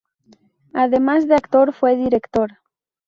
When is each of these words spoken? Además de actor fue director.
Además 0.73 1.27
de 1.27 1.35
actor 1.35 1.73
fue 1.73 1.95
director. 1.95 2.53